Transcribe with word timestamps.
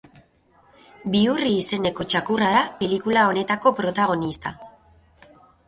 Bihurri 1.15 1.51
izeneko 1.57 2.07
txakurra 2.15 2.49
da 2.57 2.65
pelikula 2.81 3.29
honetako 3.29 3.75
protagonista. 3.83 4.57